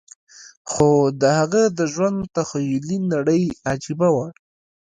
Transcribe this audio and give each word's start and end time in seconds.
خو 0.71 0.89
د 1.21 1.23
هغه 1.39 1.63
د 1.77 1.79
ژوند 1.93 2.19
تخيلي 2.35 2.97
نړۍ 3.13 3.43
عجيبه 3.69 4.09
وه. 4.15 4.27